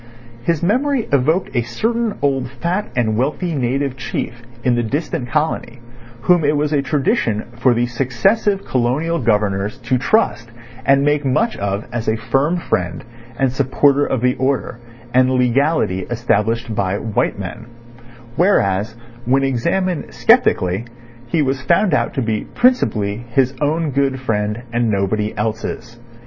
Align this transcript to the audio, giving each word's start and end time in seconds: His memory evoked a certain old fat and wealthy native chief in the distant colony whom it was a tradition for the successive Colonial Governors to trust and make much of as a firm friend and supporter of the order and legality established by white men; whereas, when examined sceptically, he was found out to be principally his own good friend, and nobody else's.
His 0.41 0.63
memory 0.63 1.07
evoked 1.11 1.55
a 1.55 1.61
certain 1.61 2.15
old 2.23 2.49
fat 2.49 2.87
and 2.95 3.15
wealthy 3.15 3.53
native 3.53 3.95
chief 3.95 4.41
in 4.63 4.73
the 4.73 4.81
distant 4.81 5.29
colony 5.29 5.79
whom 6.21 6.43
it 6.43 6.57
was 6.57 6.73
a 6.73 6.81
tradition 6.81 7.43
for 7.55 7.75
the 7.75 7.85
successive 7.85 8.65
Colonial 8.65 9.19
Governors 9.19 9.77
to 9.81 9.99
trust 9.99 10.49
and 10.87 11.03
make 11.03 11.23
much 11.23 11.55
of 11.55 11.85
as 11.93 12.07
a 12.07 12.17
firm 12.17 12.57
friend 12.57 13.03
and 13.37 13.51
supporter 13.51 14.03
of 14.03 14.21
the 14.21 14.33
order 14.37 14.79
and 15.13 15.29
legality 15.29 15.99
established 16.09 16.73
by 16.73 16.97
white 16.97 17.37
men; 17.37 17.67
whereas, 18.35 18.95
when 19.25 19.43
examined 19.43 20.11
sceptically, 20.11 20.83
he 21.27 21.43
was 21.43 21.61
found 21.61 21.93
out 21.93 22.15
to 22.15 22.23
be 22.23 22.45
principally 22.55 23.17
his 23.29 23.53
own 23.61 23.91
good 23.91 24.19
friend, 24.19 24.63
and 24.73 24.89
nobody 24.89 25.31
else's. 25.37 25.99